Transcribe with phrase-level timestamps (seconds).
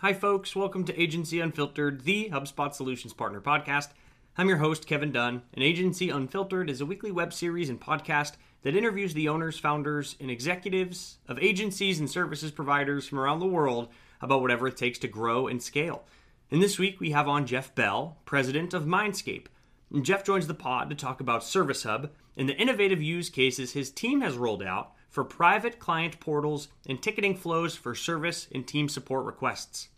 [0.00, 0.54] Hi, folks.
[0.54, 3.88] Welcome to Agency Unfiltered, the HubSpot Solutions Partner podcast.
[4.36, 8.32] I'm your host, Kevin Dunn, and Agency Unfiltered is a weekly web series and podcast
[8.60, 13.46] that interviews the owners, founders, and executives of agencies and services providers from around the
[13.46, 13.88] world
[14.20, 16.04] about whatever it takes to grow and scale.
[16.50, 19.46] And this week we have on Jeff Bell, president of Mindscape.
[19.90, 23.72] And Jeff joins the pod to talk about Service Hub and the innovative use cases
[23.72, 28.66] his team has rolled out for private client portals and ticketing flows for service and
[28.66, 29.88] team support requests.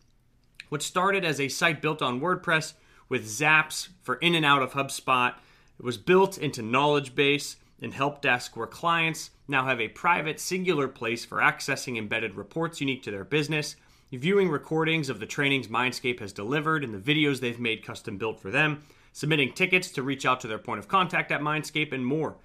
[0.68, 2.74] What started as a site built on WordPress
[3.08, 5.34] with Zaps for in and out of HubSpot,
[5.76, 10.38] it was built into Knowledge Base and Help Desk, where clients now have a private,
[10.38, 13.74] singular place for accessing embedded reports unique to their business,
[14.12, 18.38] viewing recordings of the trainings Mindscape has delivered and the videos they've made custom built
[18.38, 22.06] for them, submitting tickets to reach out to their point of contact at Mindscape, and
[22.06, 22.36] more.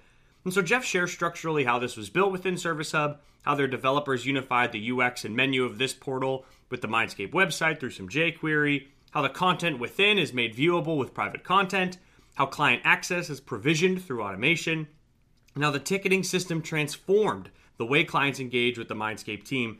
[0.44, 4.26] And so Jeff shares structurally how this was built within Service Hub, how their developers
[4.26, 8.86] unified the UX and menu of this portal with the Mindscape website through some jQuery,
[9.12, 11.98] how the content within is made viewable with private content,
[12.34, 14.88] how client access is provisioned through automation,
[15.54, 19.78] and how the ticketing system transformed the way clients engage with the Mindscape team.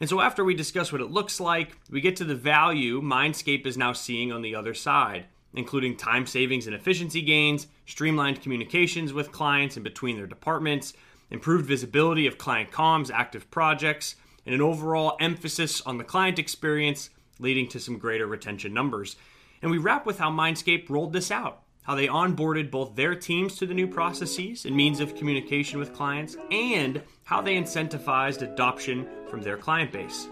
[0.00, 3.66] And so, after we discuss what it looks like, we get to the value Mindscape
[3.66, 9.12] is now seeing on the other side including time savings and efficiency gains, streamlined communications
[9.12, 10.92] with clients and between their departments,
[11.30, 17.10] improved visibility of client comms, active projects, and an overall emphasis on the client experience,
[17.38, 19.16] leading to some greater retention numbers.
[19.62, 23.56] And we wrap with how Mindscape rolled this out, how they onboarded both their teams
[23.56, 29.06] to the new processes and means of communication with clients, and how they incentivized adoption
[29.28, 30.28] from their client base.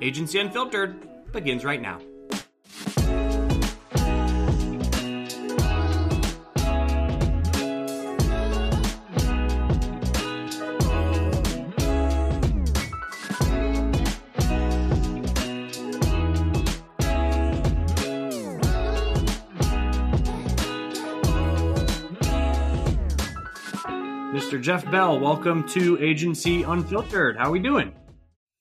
[0.00, 2.00] Agency Unfiltered begins right now.
[24.62, 27.36] Jeff Bell, welcome to Agency Unfiltered.
[27.36, 27.92] How are we doing?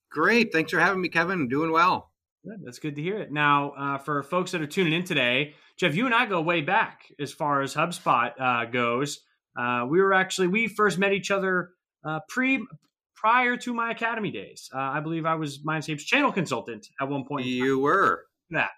[0.09, 0.51] Great.
[0.51, 1.41] Thanks for having me, Kevin.
[1.41, 2.09] I'm doing well.
[2.43, 2.57] Good.
[2.65, 3.31] That's good to hear it.
[3.31, 6.61] Now, uh, for folks that are tuning in today, Jeff, you and I go way
[6.61, 9.19] back as far as HubSpot uh, goes.
[9.55, 11.69] Uh, we were actually we first met each other
[12.03, 12.65] uh, pre
[13.15, 14.71] prior to my academy days.
[14.73, 17.45] Uh, I believe I was Mindscape's channel consultant at one point.
[17.45, 18.71] You were that.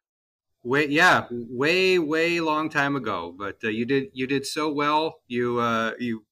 [0.66, 3.34] Way yeah, way way long time ago.
[3.38, 5.16] But uh, you did you did so well.
[5.28, 5.62] You
[6.00, 6.26] you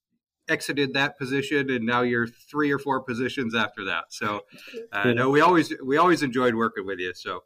[0.52, 4.04] exited that position and now you're three or four positions after that.
[4.10, 4.42] So
[4.92, 7.12] uh, no we always we always enjoyed working with you.
[7.14, 7.44] So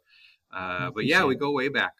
[0.51, 1.93] uh, but yeah we go way back.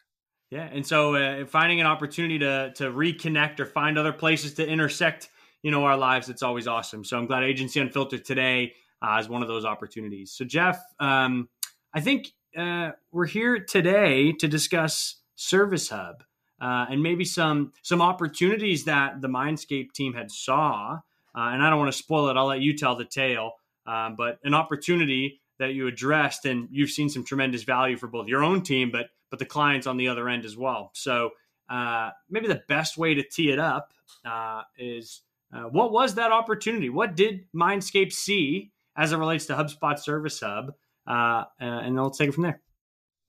[0.50, 4.66] Yeah and so uh, finding an opportunity to to reconnect or find other places to
[4.66, 5.28] intersect
[5.62, 7.04] you know our lives it's always awesome.
[7.04, 10.32] So i'm glad agency unfiltered today uh, is one of those opportunities.
[10.32, 11.48] So jeff um,
[11.94, 16.24] i think uh, we're here today to discuss service hub
[16.60, 20.98] uh, and maybe some some opportunities that the Mindscape team had saw.
[21.34, 22.36] Uh, and I don't want to spoil it.
[22.36, 23.52] I'll let you tell the tale.
[23.86, 28.28] Um, but an opportunity that you addressed, and you've seen some tremendous value for both
[28.28, 30.90] your own team, but but the clients on the other end as well.
[30.94, 31.30] So
[31.68, 33.92] uh, maybe the best way to tee it up
[34.24, 36.88] uh, is uh, what was that opportunity?
[36.88, 40.72] What did Mindscape see as it relates to HubSpot Service Hub?
[41.06, 42.60] Uh, and then let's take it from there.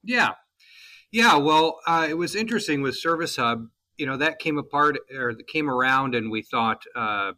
[0.03, 0.33] Yeah,
[1.11, 3.67] yeah, well, uh, it was interesting with Service Hub.
[3.97, 7.33] You know, that came apart or came around, and we thought, uh,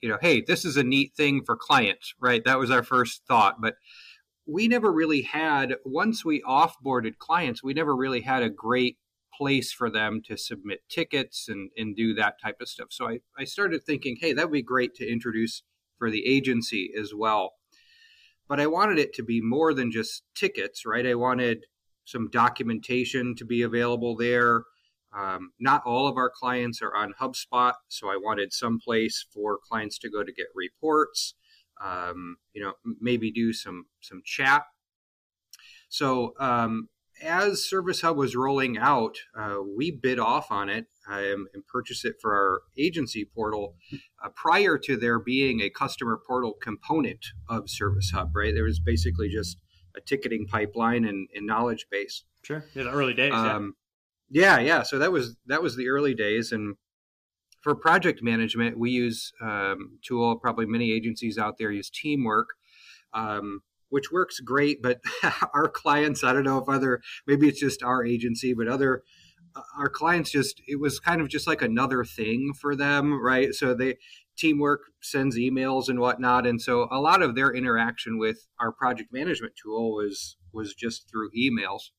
[0.00, 2.42] you know, hey, this is a neat thing for clients, right?
[2.44, 3.74] That was our first thought, but
[4.46, 5.76] we never really had.
[5.84, 8.96] Once we offboarded clients, we never really had a great
[9.34, 12.88] place for them to submit tickets and and do that type of stuff.
[12.90, 15.62] So I I started thinking, hey, that would be great to introduce
[15.98, 17.52] for the agency as well.
[18.48, 21.06] But I wanted it to be more than just tickets, right?
[21.06, 21.66] I wanted
[22.04, 24.64] some documentation to be available there.
[25.14, 29.58] Um, not all of our clients are on HubSpot, so I wanted some place for
[29.58, 31.34] clients to go to get reports.
[31.82, 34.62] Um, you know, maybe do some some chat.
[35.88, 36.88] So um,
[37.22, 42.04] as Service Hub was rolling out, uh, we bid off on it um, and purchased
[42.04, 43.74] it for our agency portal
[44.24, 48.34] uh, prior to there being a customer portal component of Service Hub.
[48.34, 49.58] Right, there was basically just
[49.96, 52.24] a ticketing pipeline and, and knowledge base.
[52.42, 53.32] Sure, in the early days.
[53.32, 53.74] Um,
[54.30, 54.58] yeah.
[54.58, 54.82] yeah, yeah.
[54.82, 56.76] So that was that was the early days, and
[57.60, 60.36] for project management, we use um, tool.
[60.36, 62.48] Probably many agencies out there use Teamwork.
[63.14, 65.02] Um, which works great, but
[65.52, 69.02] our clients, I don't know if other, maybe it's just our agency, but other
[69.54, 73.54] uh, our clients just it was kind of just like another thing for them right
[73.54, 73.96] so they
[74.36, 79.12] teamwork sends emails and whatnot, and so a lot of their interaction with our project
[79.12, 81.90] management tool was was just through emails.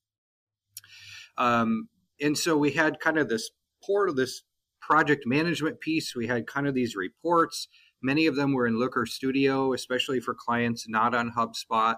[1.36, 1.88] Um,
[2.20, 3.50] and so we had kind of this
[3.84, 4.42] portal, this
[4.80, 6.14] project management piece.
[6.14, 7.68] We had kind of these reports.
[8.02, 11.96] Many of them were in Looker Studio, especially for clients not on HubSpot.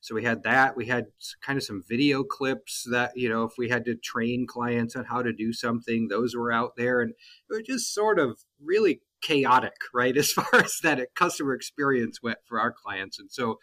[0.00, 0.76] So we had that.
[0.76, 1.06] We had
[1.44, 5.06] kind of some video clips that, you know, if we had to train clients on
[5.06, 7.00] how to do something, those were out there.
[7.00, 7.16] And it
[7.52, 12.60] was just sort of really chaotic, right, as far as that customer experience went for
[12.60, 13.18] our clients.
[13.18, 13.58] And so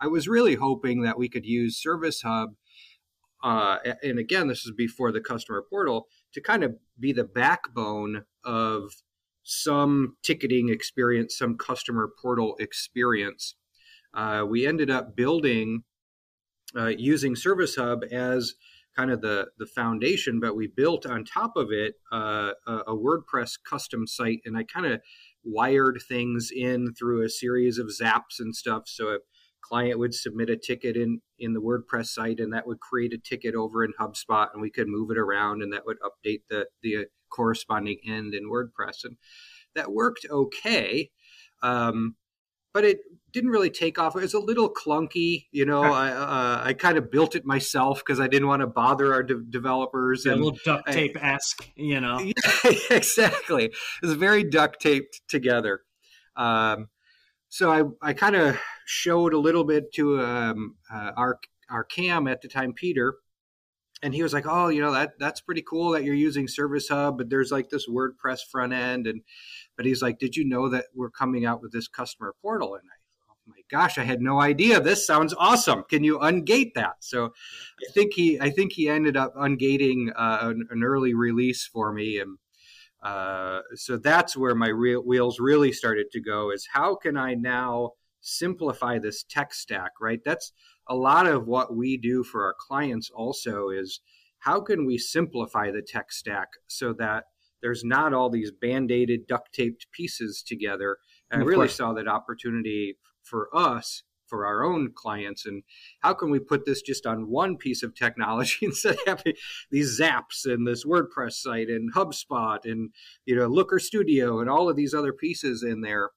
[0.00, 2.54] I was really hoping that we could use Service Hub.
[3.42, 8.24] Uh, and again, this is before the customer portal to kind of be the backbone
[8.44, 8.92] of
[9.42, 13.56] some ticketing experience, some customer portal experience.
[14.14, 15.82] Uh, we ended up building
[16.76, 18.54] uh, using Service Hub as
[18.96, 22.96] kind of the the foundation, but we built on top of it uh, a, a,
[22.96, 25.00] WordPress custom site, and I kind of
[25.44, 28.84] wired things in through a series of zaps and stuff.
[28.86, 29.18] So a
[29.62, 33.18] client would submit a ticket in in the WordPress site, and that would create a
[33.18, 36.66] ticket over in HubSpot, and we could move it around, and that would update the
[36.82, 39.16] the corresponding end in WordPress, and
[39.74, 41.10] that worked okay.
[41.62, 42.16] Um,
[42.74, 42.98] but it
[43.32, 44.16] didn't really take off.
[44.16, 45.82] It was a little clunky, you know.
[45.82, 49.22] I uh, I kind of built it myself because I didn't want to bother our
[49.22, 50.24] de- developers.
[50.24, 52.18] Yeah, and, a little duct tape esque, you know.
[52.64, 53.66] Yeah, exactly.
[53.66, 55.80] It was very duct taped together.
[56.36, 56.88] Um,
[57.48, 61.38] so I I kind of showed a little bit to um, uh, our
[61.70, 63.16] our cam at the time, Peter,
[64.02, 66.88] and he was like, "Oh, you know that that's pretty cool that you're using Service
[66.88, 69.22] Hub, but there's like this WordPress front end and."
[69.76, 72.74] But he's like, Did you know that we're coming out with this customer portal?
[72.74, 72.96] And I,
[73.54, 74.80] my gosh, I had no idea.
[74.80, 75.84] This sounds awesome.
[75.88, 76.96] Can you ungate that?
[77.00, 81.66] So I think he, I think he ended up ungating uh, an, an, early release
[81.66, 82.38] for me, and
[83.02, 86.50] uh, so that's where my real wheels really started to go.
[86.50, 89.92] Is how can I now simplify this tech stack?
[90.00, 90.20] Right.
[90.24, 90.52] That's
[90.88, 93.10] a lot of what we do for our clients.
[93.14, 94.00] Also, is
[94.38, 97.24] how can we simplify the tech stack so that
[97.62, 100.98] there's not all these band-aided duct taped pieces together
[101.30, 101.76] and i really course.
[101.76, 104.02] saw that opportunity for us
[104.32, 105.62] for our own clients and
[106.00, 109.34] how can we put this just on one piece of technology instead of having
[109.70, 112.90] these zaps and this wordpress site and hubspot and
[113.26, 116.10] you know looker studio and all of these other pieces in there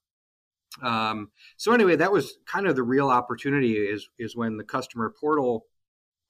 [0.82, 5.14] um, so anyway that was kind of the real opportunity is is when the customer
[5.20, 5.66] portal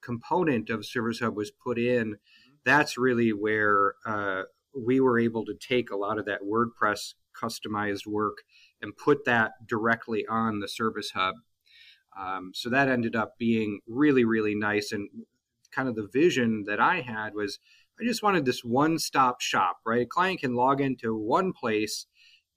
[0.02, 2.56] component of service hub was put in mm-hmm.
[2.66, 4.42] that's really where uh,
[4.76, 8.40] we were able to take a lot of that WordPress customized work
[8.82, 11.36] and put that directly on the Service Hub.
[12.18, 14.92] Um, so that ended up being really, really nice.
[14.92, 15.10] And
[15.72, 17.60] kind of the vision that I had was
[18.00, 20.02] I just wanted this one stop shop, right?
[20.02, 22.08] A client can log into one place,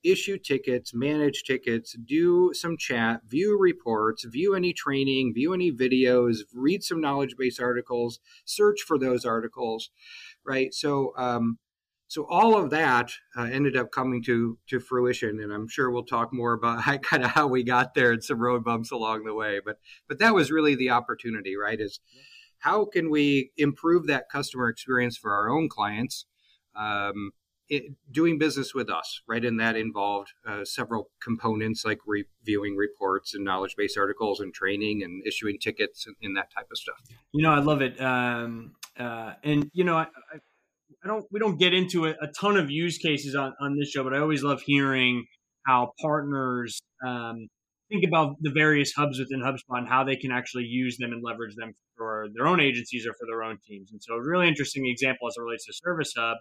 [0.02, 6.38] issue tickets, manage tickets, do some chat, view reports, view any training, view any videos,
[6.52, 9.90] read some knowledge base articles, search for those articles,
[10.44, 10.74] right?
[10.74, 11.58] So, um,
[12.08, 16.02] so all of that uh, ended up coming to to fruition and i'm sure we'll
[16.02, 19.24] talk more about how, kind of how we got there and some road bumps along
[19.24, 19.76] the way but
[20.08, 22.00] but that was really the opportunity right is
[22.58, 26.26] how can we improve that customer experience for our own clients
[26.74, 27.30] um,
[27.68, 33.34] it, doing business with us right and that involved uh, several components like reviewing reports
[33.34, 36.96] and knowledge base articles and training and issuing tickets and, and, that type of stuff.
[37.32, 40.38] You know i love it um, uh, and you know I, I
[41.04, 43.90] I don't we don't get into a, a, ton of use cases on, on this
[43.90, 45.24] show, but I always love hearing
[45.66, 47.46] how partners um,
[47.90, 51.22] think about the various hubs within HubSpot and how they can actually use them and
[51.22, 53.90] leverage them for their own agencies or for their own teams.
[53.92, 56.36] And so, a really interesting example as it relates to Service Hub.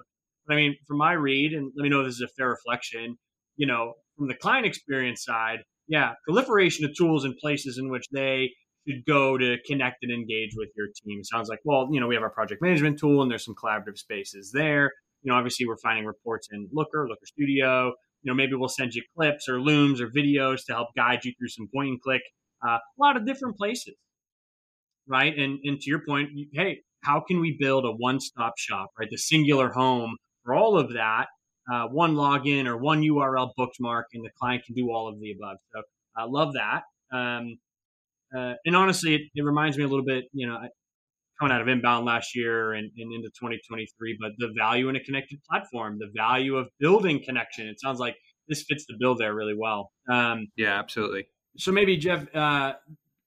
[0.48, 2.50] But I mean, from my read, and let me know if this is a fair
[2.50, 3.18] reflection.
[3.58, 8.06] You know, from the client experience side, yeah, proliferation of tools and places in which
[8.12, 8.52] they
[9.06, 11.24] go to connect and engage with your team.
[11.24, 13.98] Sounds like, well, you know, we have our project management tool and there's some collaborative
[13.98, 14.92] spaces there.
[15.24, 17.88] You know, obviously we're finding reports in Looker, Looker Studio.
[18.24, 21.34] You know, maybe we'll send you clips or looms or videos to help guide you
[21.38, 22.22] through some point and click.
[22.66, 23.96] Uh, a lot of different places,
[25.08, 25.38] right?
[25.38, 29.08] And and to your point, hey, how can we build a one-stop shop, right?
[29.10, 31.28] The singular home for all of that.
[31.72, 35.32] Uh, one login or one URL bookmark, and the client can do all of the
[35.32, 35.58] above.
[35.74, 35.82] So
[36.16, 36.84] I love that.
[37.12, 37.58] Um,
[38.36, 40.58] uh, and honestly, it, it, reminds me a little bit, you know,
[41.40, 45.04] coming out of inbound last year and, and, into 2023, but the value in a
[45.04, 47.68] connected platform, the value of building connection.
[47.68, 48.16] It sounds like
[48.48, 49.92] this fits the bill there really well.
[50.10, 51.28] Um, yeah, absolutely.
[51.58, 52.74] So maybe Jeff, uh,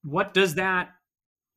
[0.03, 0.91] what does that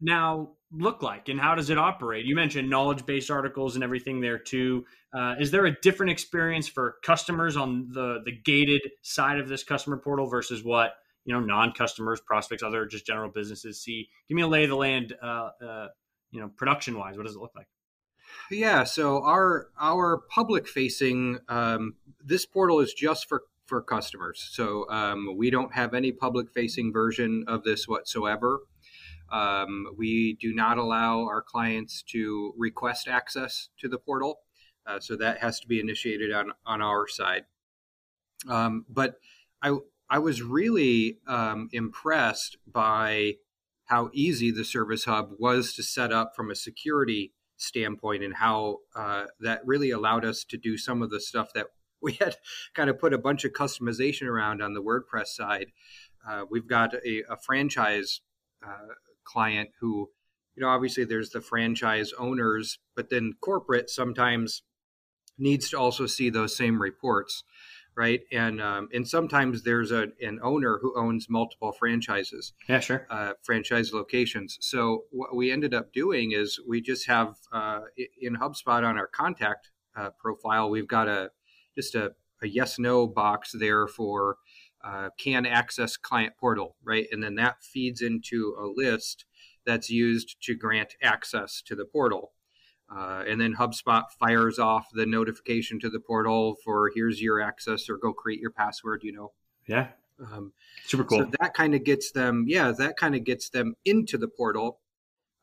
[0.01, 2.25] now look like and how does it operate?
[2.25, 4.85] You mentioned knowledge based articles and everything there too.
[5.15, 9.63] Uh, is there a different experience for customers on the the gated side of this
[9.63, 10.93] customer portal versus what
[11.25, 14.09] you know non customers, prospects, other just general businesses see?
[14.27, 15.13] Give me a lay of the land.
[15.21, 15.87] Uh, uh,
[16.31, 17.67] you know, production wise, what does it look like?
[18.49, 24.49] Yeah, so our our public facing um, this portal is just for for customers.
[24.51, 28.59] So um, we don't have any public facing version of this whatsoever.
[29.31, 34.39] Um, we do not allow our clients to request access to the portal,
[34.85, 37.43] uh, so that has to be initiated on on our side.
[38.47, 39.15] Um, but
[39.61, 39.77] I
[40.13, 43.37] I was really um, impressed by
[43.85, 48.77] how easy the Service Hub was to set up from a security standpoint, and how
[48.95, 51.65] uh, that really allowed us to do some of the stuff that
[51.99, 52.35] we had
[52.75, 55.71] kind of put a bunch of customization around on the WordPress side.
[56.29, 58.21] Uh, we've got a, a franchise
[58.63, 58.93] uh,
[59.23, 60.11] client who,
[60.55, 64.61] you know, obviously there's the franchise owners, but then corporate sometimes
[65.39, 67.43] needs to also see those same reports,
[67.95, 68.21] right?
[68.31, 72.53] And um, and sometimes there's a, an owner who owns multiple franchises.
[72.67, 73.07] Yeah, sure.
[73.09, 74.57] Uh, franchise locations.
[74.61, 77.81] So what we ended up doing is we just have uh,
[78.19, 81.31] in HubSpot on our contact uh, profile, we've got a
[81.75, 84.37] just a, a yes no box there for
[84.83, 87.07] uh, can access client portal, right?
[87.11, 89.25] And then that feeds into a list
[89.65, 92.33] that's used to grant access to the portal.
[92.95, 97.89] Uh, and then HubSpot fires off the notification to the portal for here's your access
[97.89, 99.31] or go create your password, you know.
[99.67, 99.87] Yeah.
[100.19, 100.53] Um,
[100.85, 101.19] Super cool.
[101.19, 104.79] So that kind of gets them, yeah, that kind of gets them into the portal.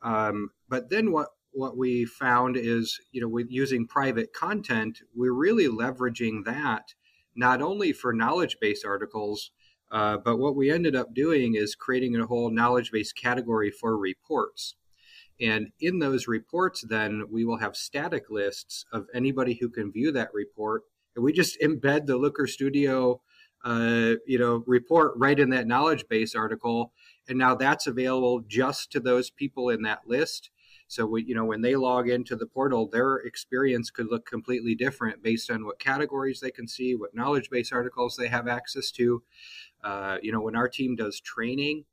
[0.03, 5.33] Um, but then what what we found is, you know, with using private content, we're
[5.33, 6.95] really leveraging that
[7.35, 9.51] not only for knowledge base articles,
[9.91, 13.97] uh, but what we ended up doing is creating a whole knowledge base category for
[13.97, 14.77] reports.
[15.41, 20.13] And in those reports, then we will have static lists of anybody who can view
[20.13, 20.83] that report.
[21.17, 23.21] And we just embed the Looker Studio,
[23.65, 26.93] uh, you know, report right in that knowledge base article.
[27.29, 30.51] And now that's available just to those people in that list.
[30.89, 34.75] So we, you know, when they log into the portal, their experience could look completely
[34.75, 38.91] different based on what categories they can see, what knowledge base articles they have access
[38.93, 39.23] to.
[39.85, 41.85] Uh, you know, when our team does training,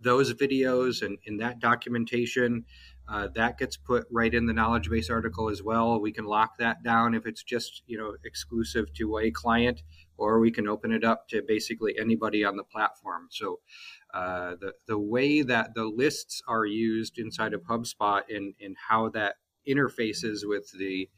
[0.00, 2.64] those videos and, in that documentation,
[3.08, 6.00] uh, that gets put right in the knowledge base article as well.
[6.00, 9.82] We can lock that down if it's just you know exclusive to a client,
[10.16, 13.28] or we can open it up to basically anybody on the platform.
[13.30, 13.60] So
[14.12, 19.08] uh, the the way that the lists are used inside of HubSpot and and how
[19.10, 19.36] that
[19.68, 21.08] interfaces with the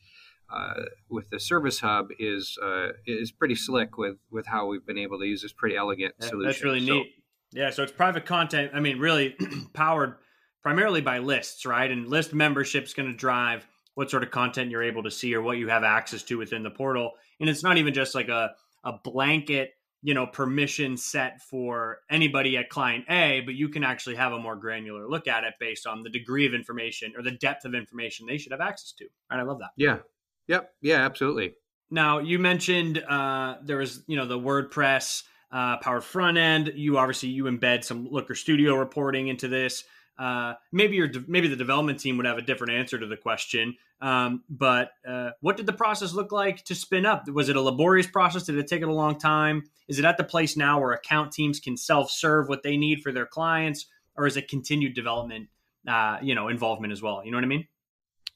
[0.50, 4.98] uh, with the service hub is uh, is pretty slick with with how we've been
[4.98, 6.46] able to use this pretty elegant solution.
[6.46, 7.14] That's really so, neat.
[7.52, 8.72] Yeah, so it's private content.
[8.74, 9.36] I mean, really
[9.72, 10.14] powered
[10.62, 11.90] primarily by lists, right?
[11.90, 15.34] And list membership is going to drive what sort of content you're able to see
[15.34, 17.12] or what you have access to within the portal.
[17.40, 18.52] And it's not even just like a
[18.84, 24.14] a blanket you know permission set for anybody at client A, but you can actually
[24.16, 27.32] have a more granular look at it based on the degree of information or the
[27.32, 29.06] depth of information they should have access to.
[29.30, 29.70] And I love that.
[29.76, 29.98] Yeah.
[30.46, 30.70] Yep.
[30.80, 31.04] Yeah.
[31.04, 31.54] Absolutely.
[31.90, 36.72] Now you mentioned uh, there was you know the WordPress uh, powered front end.
[36.74, 39.84] You obviously you embed some Looker Studio reporting into this.
[40.18, 43.76] Uh, maybe your maybe the development team would have a different answer to the question.
[44.00, 47.28] Um, but uh, what did the process look like to spin up?
[47.28, 48.44] Was it a laborious process?
[48.44, 49.64] Did it take it a long time?
[49.88, 53.02] Is it at the place now where account teams can self serve what they need
[53.02, 53.86] for their clients,
[54.16, 55.48] or is it continued development?
[55.86, 57.24] Uh, you know, involvement as well.
[57.24, 57.66] You know what I mean?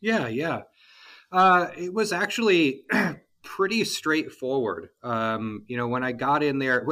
[0.01, 0.63] Yeah, yeah.
[1.31, 2.85] Uh, it was actually
[3.43, 4.91] pretty straightforward.
[5.03, 6.87] Um, you know, when I got in there,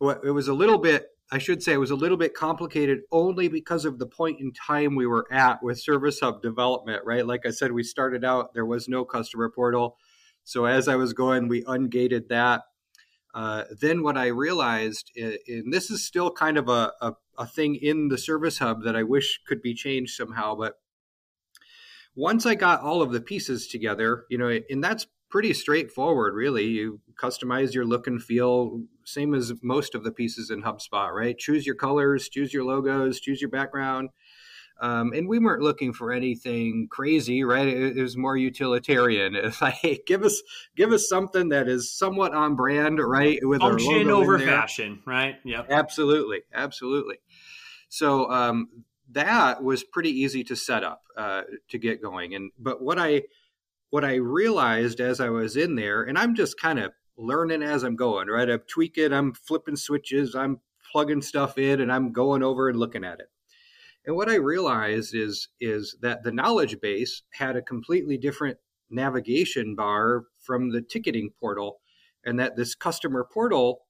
[0.00, 3.46] it was a little bit I should say it was a little bit complicated only
[3.46, 7.24] because of the point in time we were at with Service Hub development, right?
[7.24, 9.96] Like I said, we started out, there was no customer portal.
[10.42, 12.62] So as I was going, we ungated that.
[13.32, 17.76] Uh, then what I realized, and this is still kind of a, a, a thing
[17.76, 20.80] in the Service Hub that I wish could be changed somehow, but
[22.16, 26.66] once I got all of the pieces together, you know, and that's pretty straightforward, really.
[26.66, 31.38] You customize your look and feel, same as most of the pieces in HubSpot, right?
[31.38, 34.10] Choose your colors, choose your logos, choose your background.
[34.80, 37.68] Um, and we weren't looking for anything crazy, right?
[37.68, 39.36] It, it was more utilitarian.
[39.40, 40.42] It's like, hey, give us
[40.74, 43.38] give us something that is somewhat on brand, right?
[43.42, 45.36] With function over fashion, right?
[45.44, 47.16] Yep, absolutely, absolutely.
[47.90, 48.68] So um,
[49.12, 52.34] that was pretty easy to set up uh, to get going.
[52.34, 53.22] And but what I
[53.90, 57.82] what I realized as I was in there, and I'm just kind of learning as
[57.82, 58.48] I'm going, right?
[58.48, 60.60] I'm tweaking, I'm flipping switches, I'm
[60.92, 63.26] plugging stuff in, and I'm going over and looking at it.
[64.06, 69.74] And what I realized is is that the knowledge base had a completely different navigation
[69.74, 71.80] bar from the ticketing portal,
[72.24, 73.82] and that this customer portal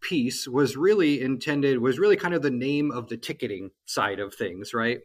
[0.00, 4.34] piece was really intended was really kind of the name of the ticketing side of
[4.34, 5.00] things, right?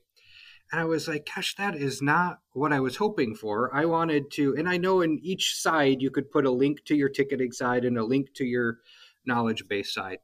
[0.72, 3.74] And I was like, gosh, that is not what I was hoping for.
[3.74, 6.96] I wanted to, and I know in each side you could put a link to
[6.96, 8.80] your ticketing side and a link to your
[9.26, 10.20] knowledge base side.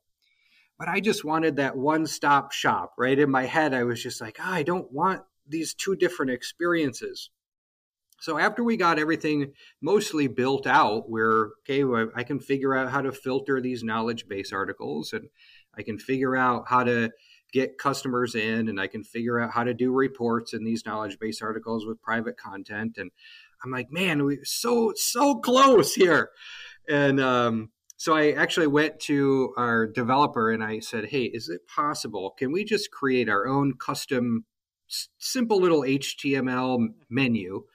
[0.79, 3.17] But I just wanted that one stop shop, right?
[3.17, 7.29] In my head, I was just like, oh, I don't want these two different experiences.
[8.19, 11.83] So after we got everything mostly built out, where okay,
[12.15, 15.29] I can figure out how to filter these knowledge base articles, and
[15.75, 17.11] I can figure out how to
[17.51, 21.19] get customers in, and I can figure out how to do reports in these knowledge
[21.19, 22.97] base articles with private content.
[22.97, 23.11] And
[23.63, 26.31] I'm like, man, we so so close here.
[26.89, 31.67] And um, so I actually went to our developer and I said, hey, is it
[31.67, 32.31] possible?
[32.37, 34.45] Can we just create our own custom,
[35.19, 37.65] simple little HTML menu?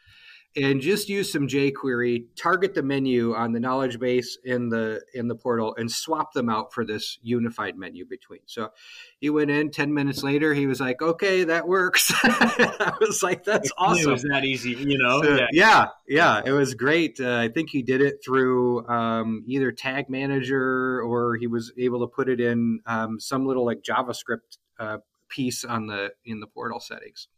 [0.56, 5.28] And just use some jQuery, target the menu on the knowledge base in the in
[5.28, 8.40] the portal, and swap them out for this unified menu between.
[8.46, 8.70] So
[9.18, 9.70] he went in.
[9.70, 14.12] Ten minutes later, he was like, "Okay, that works." I was like, "That's awesome." It
[14.12, 15.22] was that easy, you know?
[15.22, 15.46] So, yeah.
[15.52, 17.20] yeah, yeah, it was great.
[17.20, 22.00] Uh, I think he did it through um, either Tag Manager or he was able
[22.00, 24.98] to put it in um, some little like JavaScript uh,
[25.28, 27.28] piece on the in the portal settings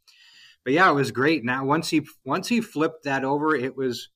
[0.64, 1.44] but yeah, it was great.
[1.44, 4.08] Now once he once he flipped that over, it was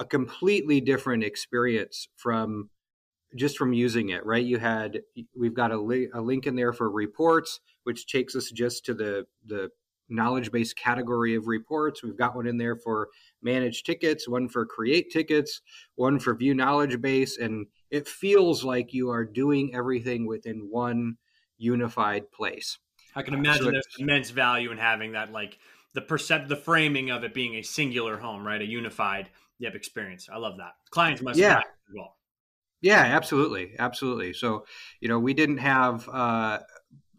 [0.00, 2.70] a completely different experience from
[3.36, 4.24] just from using it.
[4.24, 4.44] Right?
[4.44, 5.02] You had
[5.36, 8.94] we've got a, li- a link in there for reports, which takes us just to
[8.94, 9.70] the the
[10.08, 12.02] knowledge base category of reports.
[12.02, 13.08] We've got one in there for
[13.42, 15.60] manage tickets, one for create tickets,
[15.96, 21.16] one for view knowledge base, and it feels like you are doing everything within one
[21.58, 22.78] unified place.
[23.14, 25.58] I can uh, imagine so there's immense value in having that like
[25.98, 28.62] the percept the framing of it being a singular home, right?
[28.62, 30.28] A unified yep experience.
[30.32, 30.74] I love that.
[30.90, 31.58] Clients must yeah.
[31.58, 32.16] as well.
[32.80, 34.32] Yeah, absolutely, absolutely.
[34.32, 34.64] So,
[35.00, 36.60] you know, we didn't have uh,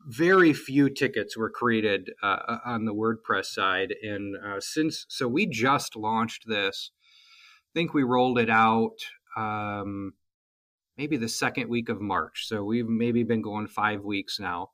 [0.08, 5.46] very few tickets were created uh, on the WordPress side, and uh, since so we
[5.46, 8.96] just launched this, I think we rolled it out
[9.36, 10.14] um,
[10.98, 12.48] maybe the second week of March.
[12.48, 14.70] So we've maybe been going five weeks now.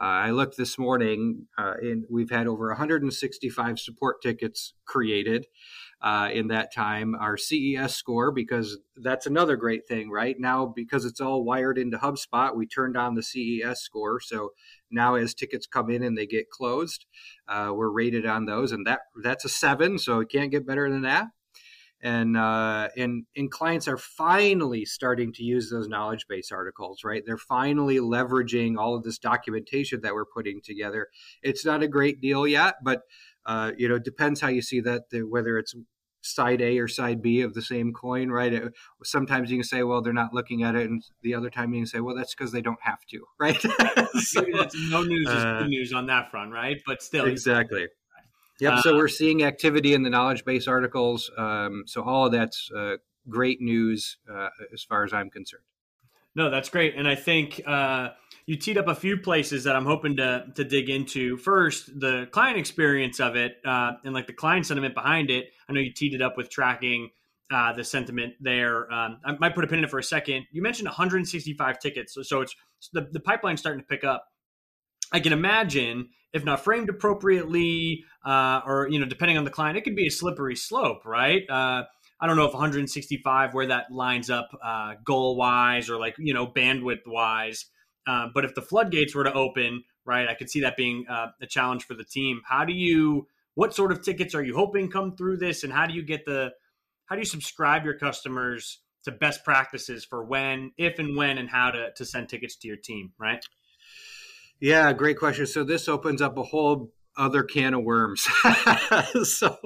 [0.00, 5.46] Uh, I looked this morning, uh, and we've had over 165 support tickets created
[6.00, 7.16] uh, in that time.
[7.16, 10.36] Our CES score, because that's another great thing, right?
[10.38, 14.20] Now, because it's all wired into HubSpot, we turned on the CES score.
[14.20, 14.52] So
[14.88, 17.04] now, as tickets come in and they get closed,
[17.48, 19.98] uh, we're rated on those, and that that's a seven.
[19.98, 21.26] So it can't get better than that
[22.00, 27.22] and uh, and and clients are finally starting to use those knowledge base articles right?
[27.26, 31.08] They're finally leveraging all of this documentation that we're putting together.
[31.42, 33.02] It's not a great deal yet but
[33.46, 35.74] uh, you know depends how you see that whether it's
[36.20, 38.52] side a or side b of the same coin right?
[38.52, 41.72] It, sometimes you can say well they're not looking at it and the other time
[41.72, 43.60] you can say well that's because they don't have to right?
[44.20, 46.80] So, no news is uh, good news on that front right?
[46.86, 47.88] But still exactly
[48.60, 48.72] Yep.
[48.72, 51.30] Uh, so we're seeing activity in the knowledge base articles.
[51.36, 52.96] Um, so all of that's uh,
[53.28, 55.62] great news uh, as far as I'm concerned.
[56.34, 58.10] No, that's great, and I think uh,
[58.46, 61.36] you teed up a few places that I'm hoping to to dig into.
[61.36, 65.46] First, the client experience of it, uh, and like the client sentiment behind it.
[65.68, 67.10] I know you teed it up with tracking
[67.50, 68.92] uh, the sentiment there.
[68.92, 70.46] Um, I might put a pin in it for a second.
[70.52, 72.54] You mentioned 165 tickets, so, so it's
[72.92, 74.24] the the pipeline's starting to pick up.
[75.10, 79.78] I can imagine if not framed appropriately, uh, or you know, depending on the client,
[79.78, 81.42] it could be a slippery slope, right?
[81.48, 81.84] Uh,
[82.20, 86.34] I don't know if 165 where that lines up uh, goal wise or like you
[86.34, 87.66] know bandwidth wise.
[88.06, 91.28] Uh, but if the floodgates were to open, right, I could see that being uh,
[91.42, 92.42] a challenge for the team.
[92.44, 93.26] How do you?
[93.54, 96.24] What sort of tickets are you hoping come through this, and how do you get
[96.24, 96.52] the?
[97.06, 101.48] How do you subscribe your customers to best practices for when, if, and when, and
[101.48, 103.44] how to to send tickets to your team, right?
[104.60, 105.46] Yeah, great question.
[105.46, 108.26] So this opens up a whole other can of worms.
[109.24, 109.56] so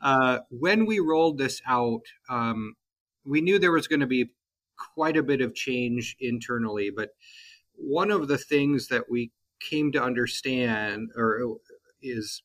[0.00, 2.74] uh, when we rolled this out, um,
[3.24, 4.30] we knew there was going to be
[4.94, 7.10] quite a bit of change internally, but
[7.74, 11.58] one of the things that we came to understand or
[12.02, 12.42] is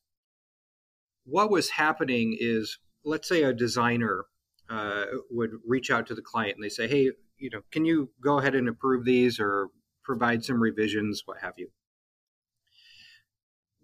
[1.24, 4.24] what was happening is let's say a designer
[4.70, 8.10] uh, would reach out to the client and they say hey you know can you
[8.22, 9.68] go ahead and approve these or
[10.02, 11.68] provide some revisions what have you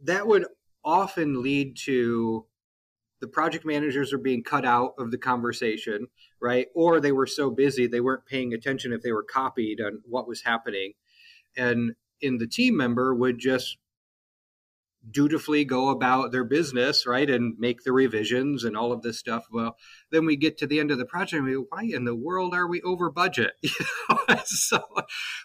[0.05, 0.47] that would
[0.85, 2.47] often lead to
[3.21, 6.07] the project managers are being cut out of the conversation,
[6.41, 6.69] right?
[6.75, 10.29] Or they were so busy they weren't paying attention if they were copied on what
[10.29, 10.93] was happening.
[11.57, 13.77] And in the team member would just
[15.11, 19.47] dutifully go about their business, right, and make the revisions and all of this stuff.
[19.51, 19.77] Well,
[20.11, 22.15] then we get to the end of the project and we go, why in the
[22.15, 23.53] world are we over budget?
[24.45, 24.83] so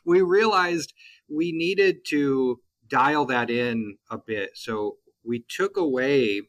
[0.06, 0.94] we realized
[1.30, 2.60] we needed to
[2.94, 4.52] dial that in a bit.
[4.54, 6.42] So we took away,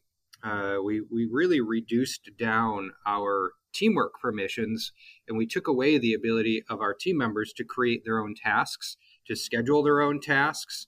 [0.42, 4.92] uh, we, we really reduced down our teamwork permissions
[5.26, 8.96] and we took away the ability of our team members to create their own tasks,
[9.26, 10.86] to schedule their own tasks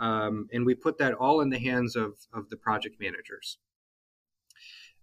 [0.00, 3.58] um, and we put that all in the hands of, of the project managers.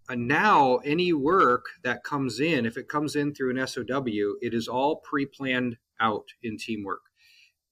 [0.08, 4.54] And now, any work that comes in, if it comes in through an SOW, it
[4.54, 7.02] is all pre planned out in teamwork.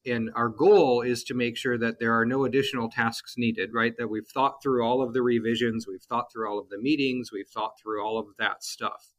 [0.05, 3.93] And our goal is to make sure that there are no additional tasks needed, right?
[3.97, 7.31] That we've thought through all of the revisions, we've thought through all of the meetings,
[7.31, 9.13] we've thought through all of that stuff.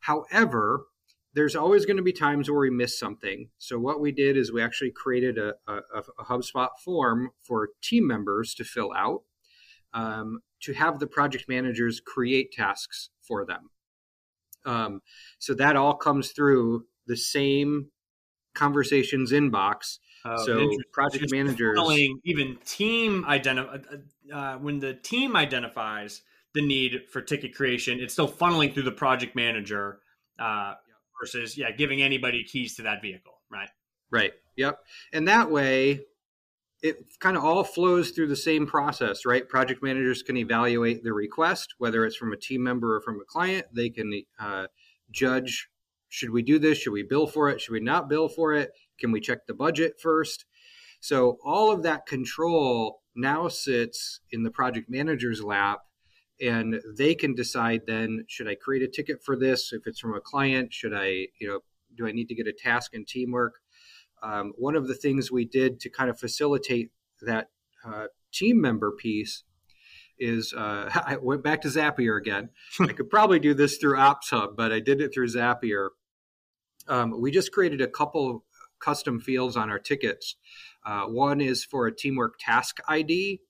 [0.00, 0.84] However,
[1.32, 3.50] there's always going to be times where we miss something.
[3.58, 5.80] So what we did is we actually created a, a,
[6.18, 9.22] a HubSpot form for team members to fill out
[9.92, 13.70] um, to have the project managers create tasks for them.
[14.64, 15.00] Um,
[15.38, 17.90] so that all comes through the same
[18.56, 19.98] conversations inbox.
[20.24, 21.78] Oh, so project managers,
[22.24, 26.22] even team identify uh, uh, when the team identifies
[26.54, 30.00] the need for ticket creation, it's still funneling through the project manager.
[30.38, 30.74] Uh,
[31.20, 33.68] versus yeah giving anybody keys to that vehicle right?
[34.10, 34.32] Right.
[34.56, 34.78] Yep.
[35.12, 36.00] And that way
[36.82, 39.48] it kind of all flows through the same process right?
[39.48, 43.24] Project managers can evaluate the request whether it's from a team member or from a
[43.24, 43.66] client.
[43.72, 44.66] They can uh,
[45.10, 45.68] judge
[46.16, 46.78] should we do this?
[46.78, 47.60] Should we bill for it?
[47.60, 48.72] Should we not bill for it?
[48.98, 50.46] Can we check the budget first?
[50.98, 55.80] So all of that control now sits in the project manager's lap
[56.40, 59.74] and they can decide then should i create a ticket for this?
[59.74, 61.60] If it's from a client should i you know
[61.94, 63.56] do i need to get a task and teamwork?
[64.22, 67.50] Um, one of the things we did to kind of facilitate that
[67.86, 69.44] uh, team member piece
[70.18, 72.48] is uh, i went back to zapier again.
[72.80, 75.90] I could probably do this through OpsHub but i did it through zapier
[76.88, 78.44] um, we just created a couple
[78.78, 80.36] custom fields on our tickets
[80.84, 83.40] uh, one is for a teamwork task id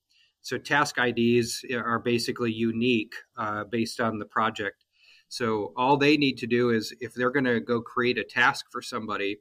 [0.47, 4.85] so task IDs are basically unique uh, based on the project.
[5.29, 8.67] So all they need to do is if they're going to go create a task
[8.71, 9.39] for somebody,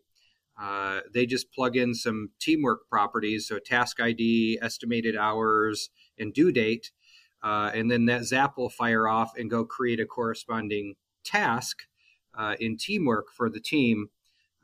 [0.59, 3.47] uh, they just plug in some teamwork properties.
[3.47, 6.89] So task ID, estimated hours, and due date.
[7.43, 11.83] Uh, and then that Zap will fire off and go create a corresponding task
[12.37, 14.09] uh, in teamwork for the team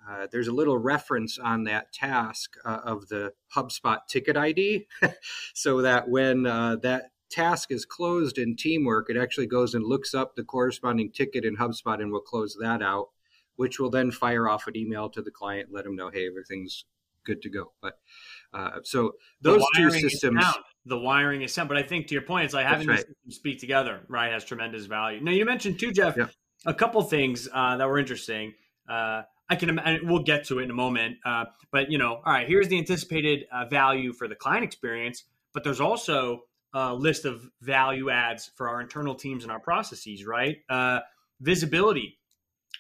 [0.10, 4.88] uh, there's a little reference on that task uh, of the HubSpot ticket ID,
[5.53, 10.13] so that when uh, that task is closed in Teamwork, it actually goes and looks
[10.13, 13.10] up the corresponding ticket in HubSpot and will close that out,
[13.55, 16.86] which will then fire off an email to the client, let them know, hey, everything's
[17.23, 17.71] good to go.
[17.81, 17.99] But
[18.53, 20.43] uh, so those two systems.
[20.88, 22.97] The wiring is sound, but I think to your point, it's like having right.
[22.97, 24.31] systems speak together, right?
[24.31, 25.21] Has tremendous value.
[25.21, 26.17] Now you mentioned too, Jeff.
[26.65, 28.54] A couple things uh, that were interesting.
[28.88, 31.17] Uh, I can, we'll get to it in a moment.
[31.26, 35.24] Uh, but you know, all right, here's the anticipated uh, value for the client experience,
[35.54, 36.43] but there's also
[36.74, 40.60] a list of value adds for our internal teams and our processes, right?
[40.69, 41.00] Uh,
[41.41, 42.17] visibility,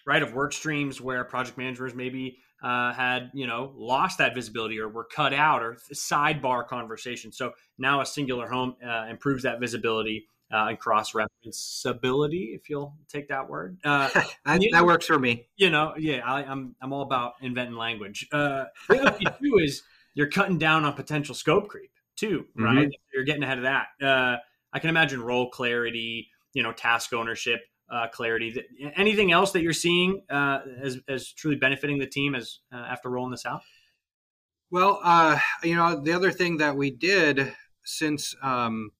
[0.05, 4.79] right, of work streams where project managers maybe uh, had you know lost that visibility
[4.79, 7.31] or were cut out or sidebar conversation.
[7.33, 8.75] So now a singular home
[9.09, 13.77] improves that visibility uh, and cross referenceability, if you'll take that word.
[13.83, 14.09] Uh,
[14.45, 15.47] that, that, works for me.
[15.55, 18.27] You know, yeah, I, am I'm, I'm all about inventing language.
[18.31, 19.83] Uh, other thing too is
[20.13, 22.77] you're cutting down on potential scope creep too, right?
[22.77, 22.89] Mm-hmm.
[23.13, 23.87] You're getting ahead of that.
[24.01, 24.37] Uh,
[24.73, 27.61] I can imagine role clarity, you know, task ownership.
[27.89, 28.63] Uh, clarity.
[28.95, 33.09] Anything else that you're seeing uh, as, as truly benefiting the team as uh, after
[33.09, 33.63] rolling this out?
[34.69, 38.91] Well, uh, you know, the other thing that we did since um,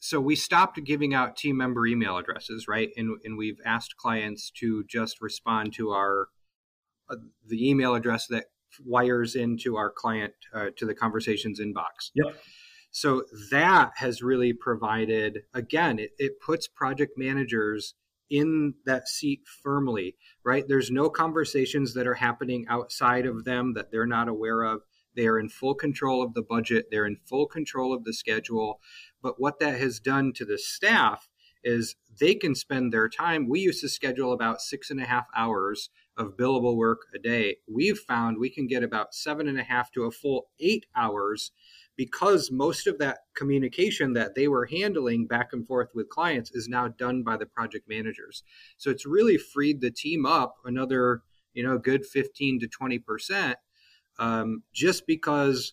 [0.00, 2.90] so we stopped giving out team member email addresses, right?
[2.96, 6.28] And, and we've asked clients to just respond to our
[7.08, 8.46] uh, the email address that
[8.84, 12.10] wires into our client uh, to the conversations inbox.
[12.14, 12.36] Yep.
[12.90, 17.94] So that has really provided again, it, it puts project managers
[18.30, 20.64] in that seat firmly, right?
[20.66, 24.80] There's no conversations that are happening outside of them that they're not aware of.
[25.16, 26.86] They are in full control of the budget.
[26.90, 28.80] They're in full control of the schedule.
[29.22, 31.28] But what that has done to the staff
[31.62, 33.48] is they can spend their time.
[33.48, 37.56] We used to schedule about six and a half hours of billable work a day.
[37.70, 41.52] We've found we can get about seven and a half to a full eight hours
[41.96, 46.66] because most of that communication that they were handling back and forth with clients is
[46.66, 48.42] now done by the project managers.
[48.78, 53.58] So it's really freed the team up another, you know, good 15 to 20 percent
[54.18, 55.72] um, just because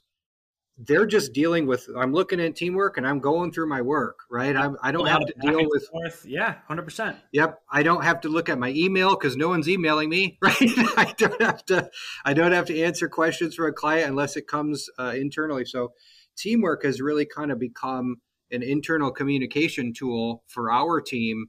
[0.77, 4.55] they're just dealing with i'm looking at teamwork and i'm going through my work right?
[4.55, 6.23] I'm, i do not have to deal with forth.
[6.25, 10.09] yeah 100% yep i don't have to look at my email because no one's emailing
[10.09, 10.55] me right?
[10.61, 11.89] I don't have to
[12.25, 15.65] i don't have to answer questions from a client unless it comes uh, internally.
[15.65, 15.93] So
[16.35, 18.17] teamwork has really kind of become
[18.51, 21.47] an internal communication tool for our team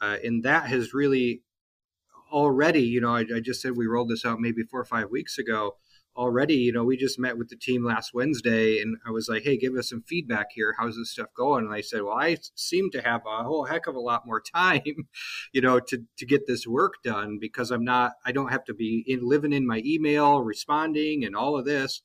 [0.00, 1.42] uh, and that has really
[2.32, 5.10] already you know I, I just said we rolled this out maybe four or five
[5.10, 5.76] weeks ago
[6.16, 9.42] already, you know, we just met with the team last Wednesday and I was like,
[9.42, 10.74] hey, give us some feedback here.
[10.78, 11.64] How's this stuff going?
[11.64, 14.40] And I said, well, I seem to have a whole heck of a lot more
[14.54, 15.08] time,
[15.52, 18.74] you know, to, to get this work done because I'm not, I don't have to
[18.74, 22.02] be in living in my email, responding and all of this.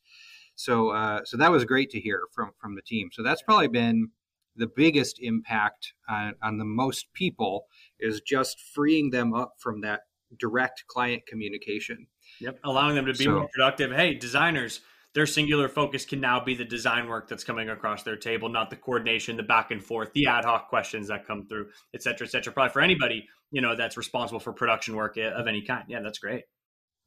[0.55, 3.09] So, uh, so that was great to hear from, from the team.
[3.13, 4.09] So that's probably been
[4.55, 7.67] the biggest impact on, on the most people
[7.99, 10.01] is just freeing them up from that
[10.37, 12.07] direct client communication
[12.41, 13.91] Yep, allowing them to be so, more productive.
[13.91, 14.81] Hey, designers,
[15.13, 18.69] their singular focus can now be the design work that's coming across their table, not
[18.69, 22.27] the coordination, the back and forth, the ad hoc questions that come through, et cetera,
[22.27, 22.53] et cetera.
[22.53, 25.85] Probably for anybody, you know, that's responsible for production work eh, of any kind.
[25.87, 26.43] Yeah, that's great.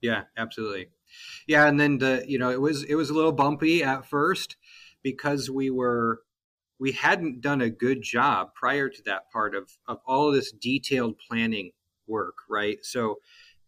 [0.00, 0.88] Yeah, absolutely.
[1.46, 4.56] Yeah, and then the you know it was it was a little bumpy at first
[5.02, 6.22] because we were
[6.80, 10.50] we hadn't done a good job prior to that part of of all of this
[10.50, 11.70] detailed planning
[12.08, 12.78] work, right?
[12.82, 13.20] So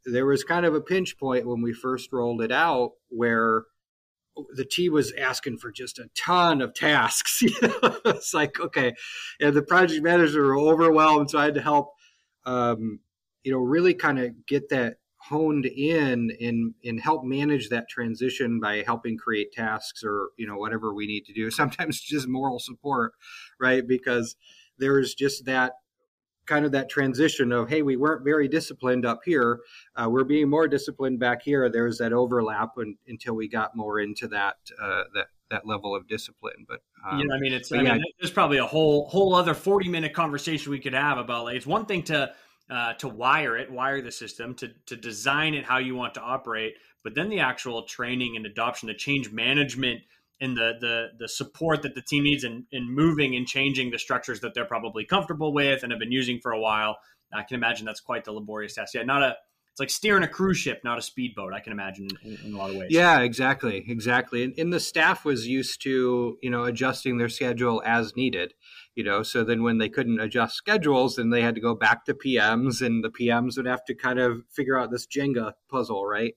[0.05, 3.65] there was kind of a pinch point when we first rolled it out where
[4.55, 7.41] the team was asking for just a ton of tasks.
[7.43, 8.95] it's like, okay,
[9.41, 11.93] and the project managers were overwhelmed, so I had to help,
[12.45, 13.01] um,
[13.43, 18.61] you know, really kind of get that honed in and and help manage that transition
[18.61, 21.51] by helping create tasks or you know whatever we need to do.
[21.51, 23.13] Sometimes just moral support,
[23.61, 23.87] right?
[23.87, 24.37] Because
[24.79, 25.75] there's just that
[26.47, 29.61] kind of that transition of hey we weren't very disciplined up here
[29.97, 34.01] uh, we're being more disciplined back here there's that overlap and, until we got more
[34.01, 37.83] into that uh, that that level of discipline but um, yeah i mean it's I
[37.83, 37.95] yeah.
[37.95, 41.57] mean, there's probably a whole whole other 40 minute conversation we could have about like
[41.57, 42.33] it's one thing to
[42.71, 46.21] uh, to wire it wire the system to to design it how you want to
[46.21, 50.01] operate but then the actual training and adoption the change management
[50.41, 53.99] and the the the support that the team needs in, in moving and changing the
[53.99, 56.97] structures that they're probably comfortable with and have been using for a while.
[57.33, 58.95] I can imagine that's quite the laborious task.
[58.95, 59.37] Yeah, not a
[59.75, 61.53] it's like steering a cruise ship, not a speedboat.
[61.53, 62.91] I can imagine in, in a lot of ways.
[62.93, 64.45] Yeah, exactly, exactly.
[64.45, 68.55] And, and, the staff was used to you know adjusting their schedule as needed.
[68.95, 72.05] You know, so then when they couldn't adjust schedules, then they had to go back
[72.05, 76.07] to PMs, and the PMs would have to kind of figure out this Jenga puzzle,
[76.07, 76.35] right?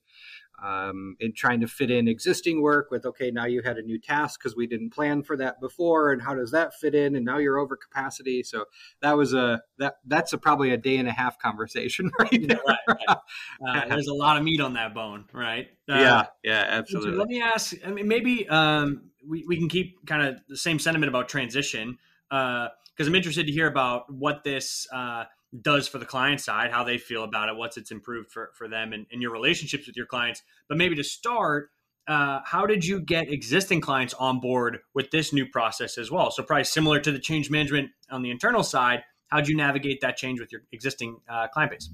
[0.62, 3.98] Um, in trying to fit in existing work with okay now you had a new
[3.98, 7.14] task because we didn't plan for that before and how does that fit in?
[7.14, 8.42] And now you're over capacity.
[8.42, 8.64] So
[9.00, 12.56] that was a that that's a, probably a day and a half conversation right, yeah,
[12.66, 13.18] right, right.
[13.66, 15.68] Uh, there's a lot of meat on that bone right?
[15.88, 17.12] Uh, yeah yeah absolutely.
[17.12, 20.78] let me ask i mean maybe um, we, we can keep kind of the same
[20.78, 21.98] sentiment about transition
[22.30, 25.24] uh, because uh, i'm interested to hear about what this uh,
[25.62, 28.68] does for the client side, how they feel about it, what's it's improved for, for
[28.68, 30.42] them and, and your relationships with your clients.
[30.68, 31.70] But maybe to start,
[32.06, 36.30] uh, how did you get existing clients on board with this new process as well?
[36.30, 40.00] So probably similar to the change management on the internal side, how did you navigate
[40.00, 41.90] that change with your existing uh, client base?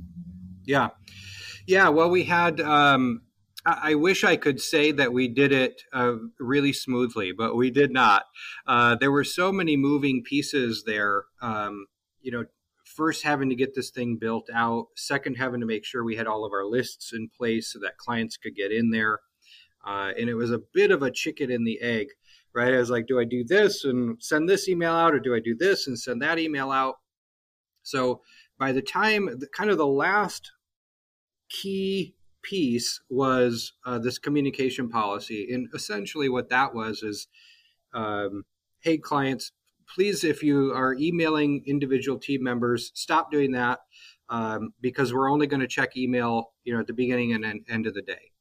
[0.64, 0.90] Yeah.
[1.66, 1.88] Yeah.
[1.88, 3.22] Well, we had, um,
[3.66, 7.92] I wish I could say that we did it uh, really smoothly, but we did
[7.92, 8.24] not.
[8.66, 11.24] Uh, there were so many moving pieces there.
[11.40, 11.86] Um,
[12.20, 12.44] you know,
[12.94, 16.26] first having to get this thing built out, second having to make sure we had
[16.26, 19.18] all of our lists in place so that clients could get in there.
[19.86, 22.06] Uh, and it was a bit of a chicken and the egg,
[22.54, 22.72] right?
[22.72, 25.40] I was like, do I do this and send this email out, or do I
[25.40, 26.96] do this and send that email out?
[27.82, 28.22] So
[28.58, 30.52] by the time, kind of the last
[31.50, 37.26] key piece was uh, this communication policy, and essentially what that was is,
[37.92, 38.44] um,
[38.80, 39.52] hey clients,
[39.94, 43.80] please, if you are emailing individual team members, stop doing that
[44.28, 47.86] um, because we're only going to check email, you know, at the beginning and end
[47.86, 48.32] of the day.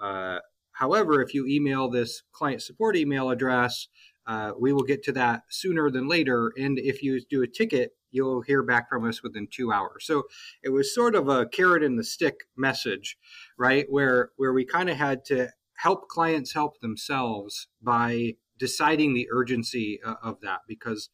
[0.00, 0.38] Uh,
[0.72, 3.88] however, if you email this client support email address,
[4.26, 6.52] uh, we will get to that sooner than later.
[6.56, 10.04] And if you do a ticket, you'll hear back from us within two hours.
[10.04, 10.24] So
[10.62, 13.16] it was sort of a carrot and the stick message,
[13.58, 13.86] right?
[13.88, 20.00] Where where we kind of had to help clients help themselves by deciding the urgency
[20.06, 21.10] uh, of that because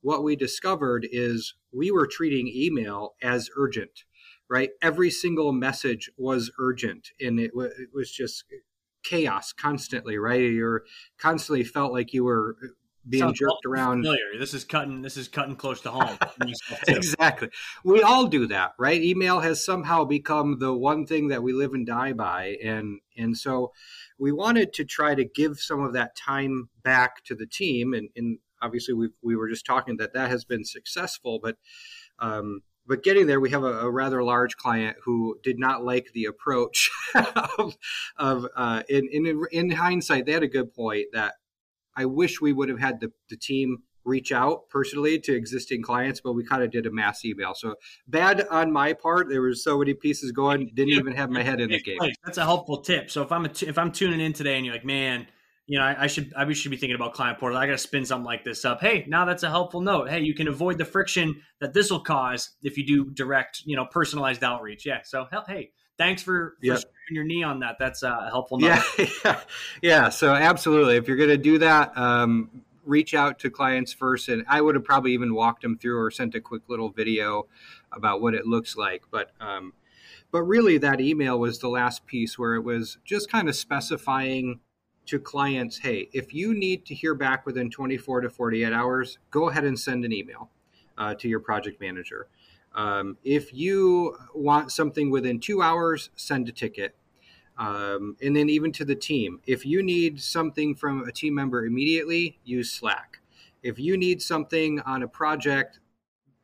[0.00, 4.04] what we discovered is we were treating email as urgent
[4.48, 4.70] right?
[4.80, 8.44] Every single message was urgent and it, w- it was just
[9.02, 10.40] chaos constantly right?
[10.40, 10.84] You're
[11.18, 12.56] constantly felt like you were
[13.08, 14.02] being Sounds jerked around.
[14.02, 14.38] Familiar.
[14.38, 15.02] This is cutting.
[15.02, 16.18] This is cutting close to home.
[16.88, 17.50] exactly.
[17.84, 19.00] We all do that, right?
[19.00, 23.36] Email has somehow become the one thing that we live and die by, and and
[23.36, 23.72] so
[24.18, 28.08] we wanted to try to give some of that time back to the team, and,
[28.16, 31.56] and obviously we we were just talking that that has been successful, but.
[32.18, 36.12] Um, but getting there, we have a, a, rather large client who did not like
[36.14, 36.88] the approach
[37.58, 37.76] of,
[38.16, 41.34] of uh, in, in, in hindsight, they had a good point that
[41.96, 46.20] I wish we would have had the, the team reach out personally to existing clients,
[46.20, 47.54] but we kind of did a mass email.
[47.54, 47.74] So
[48.06, 49.28] bad on my part.
[49.28, 51.98] There were so many pieces going, didn't even have my head in the game.
[52.24, 53.10] That's a helpful tip.
[53.10, 55.26] So if I'm t- if I'm tuning in today and you're like, man,
[55.66, 57.58] you know, I, I, should I should be thinking about client portal.
[57.58, 58.80] I got to spin something like this up.
[58.80, 60.08] Hey, now that's a helpful note.
[60.08, 63.74] Hey, you can avoid the friction that this will cause if you do direct, you
[63.74, 64.86] know, personalized outreach.
[64.86, 65.00] Yeah.
[65.02, 66.82] So hey, thanks for, for yep.
[67.10, 67.76] your knee on that.
[67.78, 68.58] That's a helpful.
[68.58, 68.82] Note.
[68.98, 69.40] Yeah, yeah,
[69.82, 70.08] yeah.
[70.08, 74.44] So absolutely, if you're going to do that, um, reach out to clients first, and
[74.48, 77.46] I would have probably even walked them through or sent a quick little video
[77.92, 79.04] about what it looks like.
[79.10, 79.72] But um,
[80.30, 84.60] but really, that email was the last piece where it was just kind of specifying
[85.06, 89.48] to clients, hey, if you need to hear back within 24 to 48 hours, go
[89.48, 90.50] ahead and send an email
[90.98, 92.28] uh, to your project manager.
[92.76, 96.94] Um, if you want something within two hours, send a ticket.
[97.58, 101.64] Um, and then even to the team, if you need something from a team member
[101.64, 103.18] immediately, use Slack.
[103.62, 105.80] If you need something on a project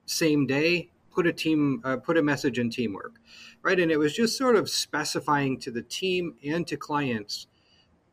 [0.07, 3.17] same day, put a team uh, put a message in teamwork,
[3.63, 3.79] right?
[3.79, 7.47] And it was just sort of specifying to the team and to clients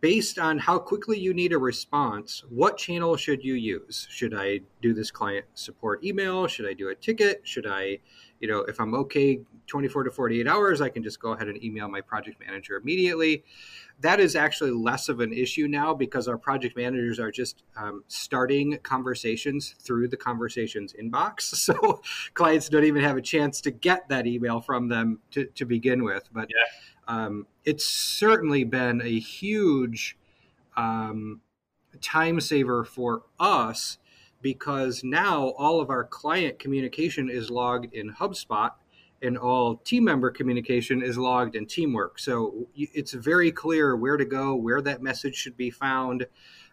[0.02, 4.08] based on how quickly you need a response, what channel should you use?
[4.10, 6.48] Should I do this client support email?
[6.48, 7.42] Should I do a ticket?
[7.44, 8.00] Should I,
[8.40, 11.64] you know, if I'm okay 24 to 48 hours, I can just go ahead and
[11.64, 13.44] email my project manager immediately.
[14.02, 18.04] That is actually less of an issue now because our project managers are just um,
[18.08, 21.54] starting conversations through the conversations inbox.
[21.70, 22.02] So
[22.34, 26.04] clients don't even have a chance to get that email from them to, to begin
[26.04, 26.28] with.
[26.34, 26.66] But yeah
[27.10, 30.16] um, it's certainly been a huge
[30.78, 31.42] um,
[32.02, 33.98] time saver for us
[34.42, 38.72] because now all of our client communication is logged in HubSpot
[39.22, 42.20] and all team member communication is logged in Teamwork.
[42.20, 46.26] So it's very clear where to go, where that message should be found.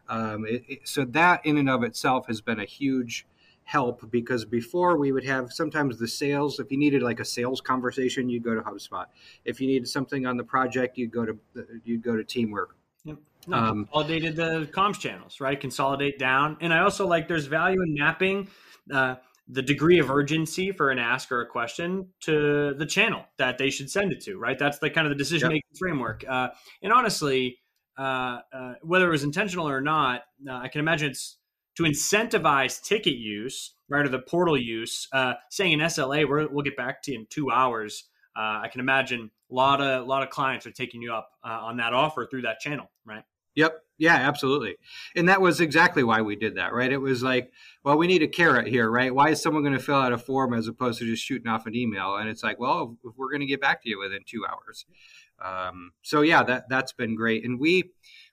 [0.09, 3.26] Um, it, it, so that in and of itself has been a huge
[3.64, 7.61] help because before we would have sometimes the sales if you needed like a sales
[7.61, 9.07] conversation you'd go to hubspot
[9.44, 11.37] if you needed something on the project you'd go to
[11.85, 13.16] you'd go to teamwork yep.
[13.46, 17.80] No, um, consolidated the comms channels right consolidate down and i also like there's value
[17.82, 18.48] in mapping
[18.92, 19.14] uh,
[19.48, 23.70] the degree of urgency for an ask or a question to the channel that they
[23.70, 25.78] should send it to right that's the kind of the decision making yep.
[25.78, 26.48] framework uh,
[26.82, 27.59] and honestly
[27.98, 31.38] uh, uh, whether it was intentional or not uh, i can imagine it's
[31.76, 36.62] to incentivize ticket use, right, or the portal use, uh, saying in SLA, we will
[36.62, 38.04] get back to you in two hours.
[38.37, 41.30] Uh, I can imagine a lot of a lot of clients are taking you up
[41.44, 43.22] uh, on that offer through that channel, right?
[43.56, 43.82] Yep.
[43.98, 44.76] Yeah, absolutely.
[45.14, 46.92] And that was exactly why we did that, right?
[46.92, 47.50] It was like,
[47.82, 49.14] well, we need a carrot here, right?
[49.14, 51.66] Why is someone going to fill out a form as opposed to just shooting off
[51.66, 52.16] an email?
[52.16, 54.84] And it's like, well, we're going to get back to you within two hours.
[55.42, 57.44] Um, so yeah, that that's been great.
[57.44, 57.84] And we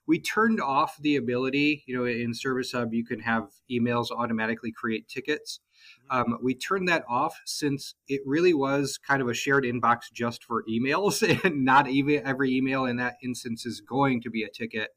[0.06, 4.72] we turned off the ability, you know, in Service Hub, you can have emails automatically
[4.72, 5.62] create tickets.
[6.10, 10.44] Um, we turned that off since it really was kind of a shared inbox just
[10.44, 14.50] for emails, and not even every email in that instance is going to be a
[14.50, 14.90] ticket.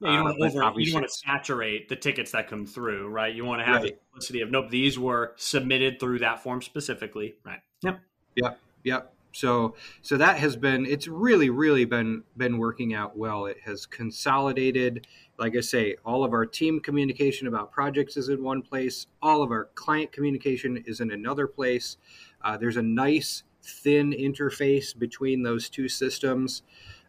[0.00, 3.08] Yeah, you, don't uh, over, you, don't want to saturate the tickets that come through,
[3.08, 3.34] right?
[3.34, 3.94] You want to have right.
[3.94, 7.60] the simplicity of nope, these were submitted through that form specifically, right?
[7.82, 8.00] Yep.
[8.36, 8.60] Yep.
[8.84, 9.12] Yep.
[9.32, 13.46] So so that has been it's really really been been working out well.
[13.46, 15.06] It has consolidated,
[15.38, 19.06] like I say, all of our team communication about projects is in one place.
[19.22, 21.98] All of our client communication is in another place.
[22.42, 26.62] Uh, there's a nice thin interface between those two systems.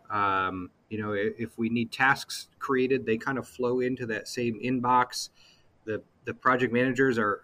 [0.10, 4.60] Um, you know, if we need tasks created, they kind of flow into that same
[4.64, 5.30] inbox.
[5.86, 7.44] The the project managers are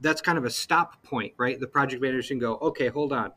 [0.00, 1.58] that's kind of a stop point, right?
[1.58, 3.32] The project managers can go, okay, hold on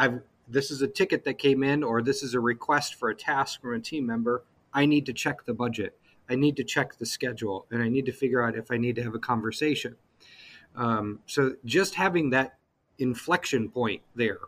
[0.00, 3.14] I've this is a ticket that came in or this is a request for a
[3.14, 4.42] task from a team member.
[4.72, 5.96] I need to check the budget.
[6.28, 8.96] I need to check the schedule and I need to figure out if I need
[8.96, 9.94] to have a conversation.
[10.74, 12.58] Um, so just having that
[12.98, 14.38] inflection point there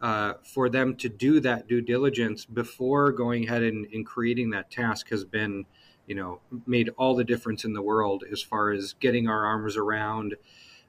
[0.00, 4.70] uh, for them to do that due diligence before going ahead and, and, creating that
[4.70, 5.64] task has been,
[6.06, 9.74] you know, made all the difference in the world as far as getting our arms
[9.76, 10.34] around,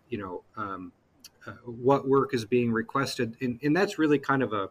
[0.09, 0.91] you know, um,
[1.45, 4.69] uh, what work is being requested, and, and that's really kind of a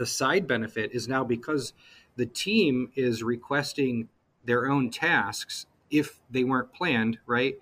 [0.00, 1.72] a side benefit is now because
[2.16, 4.08] the team is requesting
[4.44, 7.56] their own tasks if they weren't planned, right?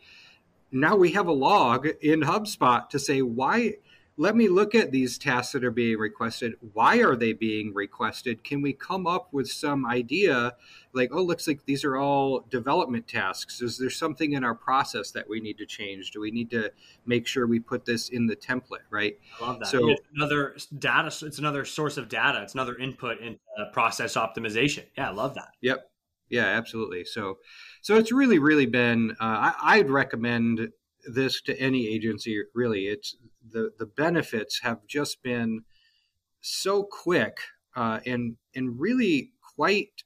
[0.71, 3.75] Now we have a log in HubSpot to say why
[4.19, 6.55] let me look at these tasks that are being requested.
[6.73, 8.43] Why are they being requested?
[8.43, 10.57] Can we come up with some idea
[10.93, 13.63] like, oh, looks like these are all development tasks.
[13.63, 16.11] Is there something in our process that we need to change?
[16.11, 16.73] Do we need to
[17.07, 19.17] make sure we put this in the template, right?
[19.41, 19.69] I love that.
[19.69, 22.43] So it's another data, it's another source of data.
[22.43, 23.39] It's another input into
[23.73, 24.85] process optimization.
[24.97, 25.51] Yeah, I love that.
[25.61, 25.91] Yep.
[26.31, 27.05] Yeah, absolutely.
[27.05, 27.39] So,
[27.81, 29.13] so it's really, really been.
[29.13, 30.71] Uh, I, I'd recommend
[31.07, 32.43] this to any agency.
[32.55, 33.17] Really, it's
[33.51, 35.65] the the benefits have just been
[36.41, 37.39] so quick
[37.77, 40.03] uh, and and really quite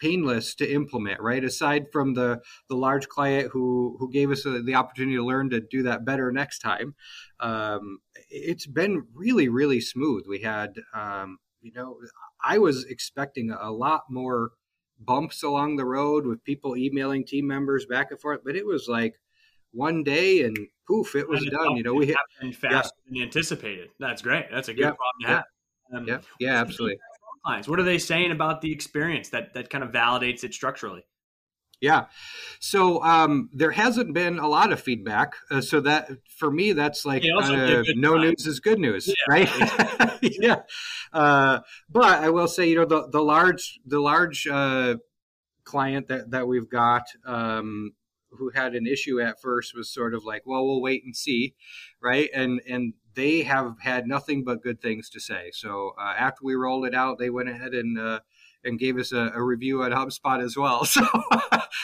[0.00, 4.60] painless to implement right aside from the the large client who who gave us a,
[4.62, 6.94] the opportunity to learn to do that better next time
[7.38, 11.96] um, it's been really really smooth we had um, you know
[12.44, 14.50] i was expecting a lot more
[14.98, 18.88] bumps along the road with people emailing team members back and forth but it was
[18.88, 19.14] like
[19.72, 20.56] one day and
[20.86, 21.76] poof, it was done.
[21.76, 22.16] You know, we hit
[22.54, 23.12] faster yeah.
[23.12, 23.90] than anticipated.
[23.98, 24.46] That's great.
[24.50, 24.90] That's a good yeah.
[24.90, 25.44] problem to have.
[25.94, 26.98] Um, yeah, yeah, absolutely.
[27.44, 31.04] Clients, what are they saying about the experience that that kind of validates it structurally?
[31.80, 32.04] Yeah,
[32.60, 35.34] so um, there hasn't been a lot of feedback.
[35.50, 36.08] Uh, so that
[36.38, 38.20] for me, that's like uh, no time.
[38.20, 39.14] news is good news, yeah.
[39.28, 40.18] right?
[40.22, 40.60] yeah.
[41.12, 41.58] Uh,
[41.90, 44.94] but I will say, you know, the the large the large uh,
[45.64, 47.02] client that that we've got.
[47.26, 47.92] Um,
[48.38, 51.54] who had an issue at first was sort of like, well, we'll wait and see,
[52.00, 52.30] right?
[52.34, 55.50] And and they have had nothing but good things to say.
[55.52, 58.20] So uh, after we rolled it out, they went ahead and uh,
[58.64, 60.84] and gave us a, a, review at HubSpot as well.
[60.94, 61.06] So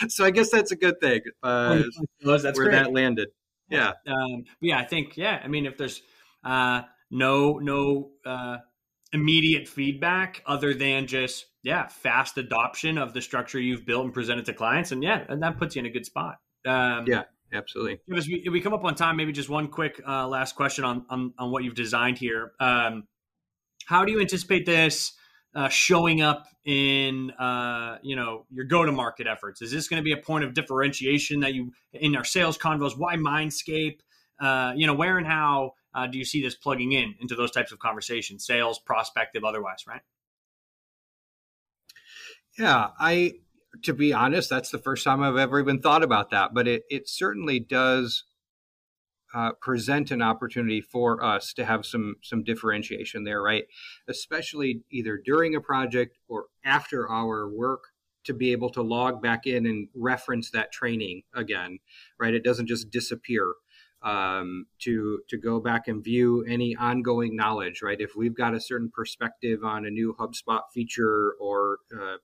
[0.08, 1.22] so I guess that's a good thing.
[1.42, 1.82] Uh,
[2.22, 2.70] that's where great.
[2.72, 3.30] that landed.
[3.68, 3.92] Yeah.
[4.06, 5.40] Um, yeah, I think yeah.
[5.42, 6.02] I mean, if there's
[6.44, 8.58] uh, no no uh,
[9.12, 14.46] immediate feedback other than just yeah fast adoption of the structure you've built and presented
[14.46, 16.38] to clients and yeah and that puts you in a good spot.
[16.66, 18.00] Um, yeah absolutely.
[18.08, 20.84] if we, if we, come up on time maybe just one quick uh, last question
[20.84, 22.52] on, on, on what you've designed here.
[22.58, 23.06] Um,
[23.84, 25.12] how do you anticipate this
[25.54, 29.60] uh, showing up in uh, you know your go to market efforts?
[29.60, 32.96] Is this going to be a point of differentiation that you in our sales convos?
[32.96, 33.98] Why mindscape?
[34.40, 37.50] Uh, you know where and how uh, do you see this plugging in into those
[37.50, 40.00] types of conversations, sales, prospective, otherwise, right?
[42.58, 43.34] Yeah, I
[43.84, 46.82] to be honest, that's the first time I've ever even thought about that, but it
[46.90, 48.24] it certainly does
[49.34, 53.64] uh, present an opportunity for us to have some some differentiation there, right?
[54.08, 57.84] Especially either during a project or after our work
[58.24, 61.78] to be able to log back in and reference that training again,
[62.18, 62.34] right?
[62.34, 63.54] It doesn't just disappear
[64.02, 67.82] um, to to go back and view any ongoing knowledge.
[67.82, 72.16] Right, if we've got a certain perspective on a new HubSpot feature or uh,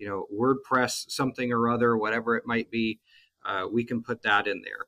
[0.00, 2.98] you know WordPress something or other, whatever it might be,
[3.44, 4.86] uh, we can put that in there.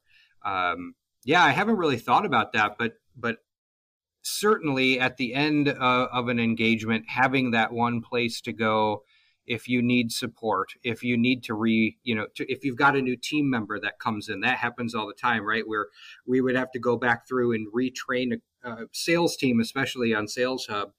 [0.52, 0.94] Um,
[1.24, 3.36] yeah, I haven't really thought about that, but but
[4.22, 9.02] certainly at the end uh, of an engagement, having that one place to go
[9.46, 12.96] if you need support if you need to re you know to, if you've got
[12.96, 15.88] a new team member that comes in that happens all the time right where
[16.26, 18.32] we would have to go back through and retrain
[18.64, 20.92] a, a sales team especially on sales hub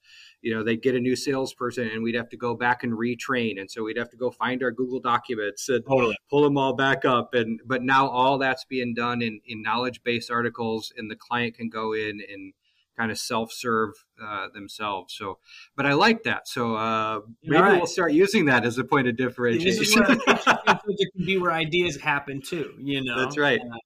[0.44, 3.58] you know they'd get a new salesperson and we'd have to go back and retrain
[3.58, 6.16] and so we'd have to go find our google documents and totally.
[6.28, 10.02] pull them all back up and but now all that's being done in in Knowledge
[10.04, 12.52] Base articles and the client can go in and
[12.96, 13.92] kind of self-serve
[14.22, 15.14] uh, themselves.
[15.14, 15.38] So,
[15.76, 16.46] but I like that.
[16.46, 17.76] So uh, maybe right.
[17.76, 20.04] we'll start using that as a point of differentiation.
[20.06, 22.74] it can be where ideas happen too.
[22.78, 23.60] You know, that's right.
[23.60, 23.78] Uh,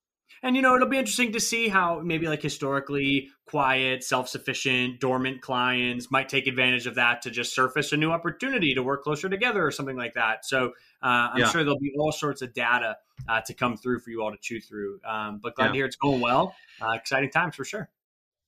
[0.42, 5.40] and you know, it'll be interesting to see how maybe like historically quiet, self-sufficient, dormant
[5.40, 9.28] clients might take advantage of that to just surface a new opportunity to work closer
[9.28, 10.44] together or something like that.
[10.44, 10.66] So
[11.02, 11.48] uh, I'm yeah.
[11.48, 12.96] sure there'll be all sorts of data
[13.28, 15.00] uh, to come through for you all to chew through.
[15.04, 15.72] Um, but glad yeah.
[15.72, 16.54] to hear it's going well.
[16.80, 17.88] Uh, exciting times for sure.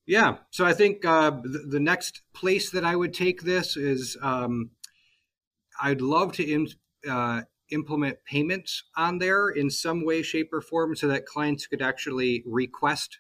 [0.07, 0.38] Yeah.
[0.51, 4.70] So I think uh, the, the, next place that I would take this is um,
[5.80, 6.66] I'd love to Im-
[7.09, 11.83] uh, implement payments on there in some way, shape, or form so that clients could
[11.83, 13.18] actually request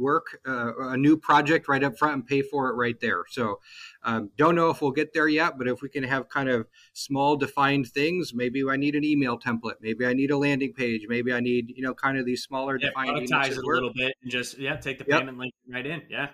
[0.00, 3.24] work, uh, a new project right up front and pay for it right there.
[3.28, 3.60] So,
[4.02, 6.66] um, don't know if we'll get there yet, but if we can have kind of
[6.94, 11.02] small defined things, maybe I need an email template, maybe I need a landing page,
[11.08, 13.28] maybe I need you know kind of these smaller yeah, defined.
[13.28, 15.20] Productize it a little bit and just yeah, take the yep.
[15.20, 16.02] payment link right in.
[16.08, 16.30] Yeah,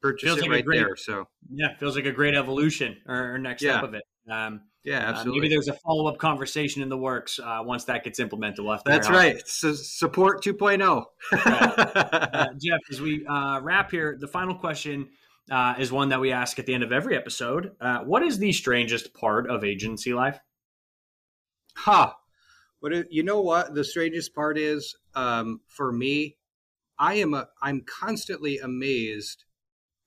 [0.00, 0.96] purchase feels it like right great, there.
[0.96, 3.78] So yeah, feels like a great evolution or, or next yeah.
[3.78, 4.02] step of it.
[4.30, 5.38] Um, yeah, absolutely.
[5.38, 8.64] Uh, maybe there's a follow up conversation in the works uh, once that gets implemented.
[8.64, 9.46] We'll That's right.
[9.46, 11.04] So support 2.0.
[11.32, 15.08] uh, Jeff, as we uh, wrap here, the final question
[15.50, 17.72] uh, is one that we ask at the end of every episode.
[17.80, 20.38] Uh, what is the strangest part of agency life?
[21.76, 22.06] Ha.
[22.06, 22.12] Huh.
[22.80, 23.74] But it, you know what?
[23.74, 26.38] The strangest part is, um, for me,
[26.98, 29.44] I am a, I'm constantly amazed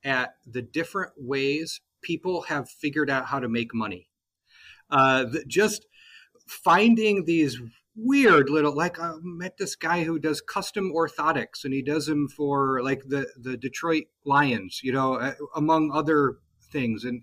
[0.04, 4.08] at the different ways people have figured out how to make money.
[4.88, 5.86] Uh, just
[6.46, 7.60] finding these
[7.96, 12.28] weird little like I met this guy who does custom orthotics and he does them
[12.28, 16.36] for like the the Detroit Lions, you know, uh, among other
[16.70, 17.22] things and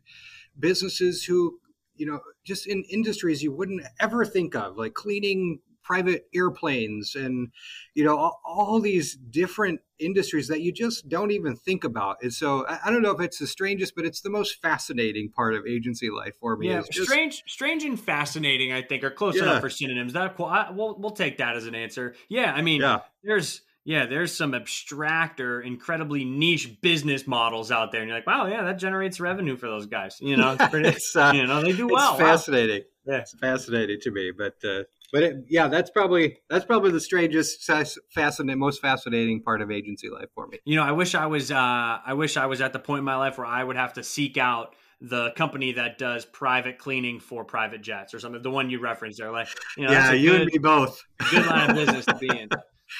[0.60, 1.60] businesses who
[1.96, 7.50] you know just in industries you wouldn't ever think of like cleaning private airplanes and
[7.94, 12.34] you know all, all, these different industries that you just don't even think about and
[12.34, 15.54] so I, I, don't know if it's the strangest but it's the most fascinating part
[15.54, 19.36] of agency life for me yeah just, strange strange and fascinating i think are close
[19.36, 19.44] yeah.
[19.44, 22.82] enough for synonyms that I, we'll, we'll take that as an answer yeah i mean
[22.82, 23.00] yeah.
[23.24, 28.28] there's yeah, there's some abstract or incredibly niche business models out there, and you're like,
[28.28, 30.18] wow, yeah, that generates revenue for those guys.
[30.22, 32.16] You know, it's pretty, it's, uh, you know, they do well.
[32.16, 32.84] Fascinating.
[33.06, 33.16] Wow.
[33.16, 34.84] Yeah, it's fascinating to me, but uh,
[35.14, 37.70] but it, yeah, that's probably that's probably the strangest,
[38.14, 40.58] fascinating, most fascinating part of agency life for me.
[40.66, 43.06] You know, I wish I was uh, I wish I was at the point in
[43.06, 47.20] my life where I would have to seek out the company that does private cleaning
[47.20, 48.42] for private jets or something.
[48.42, 51.00] The one you referenced there, like you know, yeah, you good, and me both.
[51.30, 52.50] Good line of business to be in.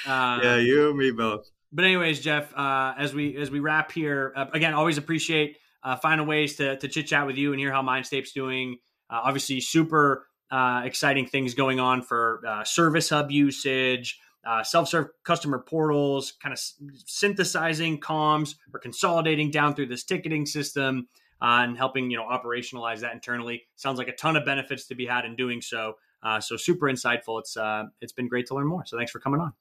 [0.06, 1.50] Um, yeah, you and me both.
[1.72, 5.96] But anyways, Jeff, uh, as we as we wrap here, uh, again, always appreciate uh,
[5.96, 8.78] finding ways to to chit chat with you and hear how Mindscape's doing.
[9.10, 14.20] Uh, obviously, super uh, exciting things going on for uh, service hub usage.
[14.64, 16.60] self-serve customer portals, kind of
[17.06, 21.08] synthesizing comms or consolidating down through this ticketing system,
[21.42, 23.64] and helping you know operationalize that internally.
[23.76, 25.96] Sounds like a ton of benefits to be had in doing so.
[26.40, 27.40] so super insightful.
[27.40, 27.58] It's
[28.02, 28.86] it's been great to learn more.
[28.86, 29.54] So thanks for coming on.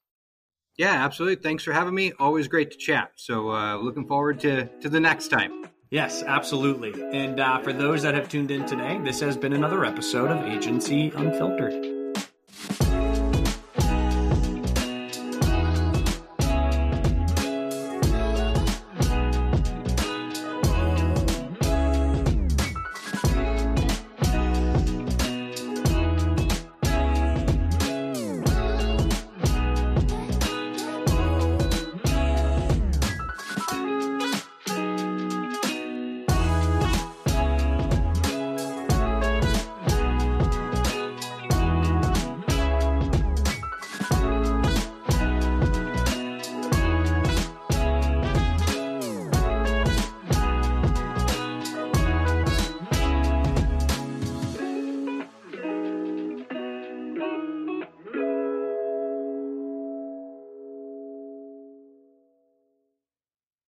[0.77, 1.43] Yeah, absolutely.
[1.43, 2.13] Thanks for having me.
[2.19, 3.13] Always great to chat.
[3.17, 5.72] So uh, looking forward to, to the next time.
[5.93, 6.95] Yes, absolutely.
[7.13, 10.49] And uh, for those that have tuned in today, this has been another episode of
[10.49, 12.02] Agency Unfiltered.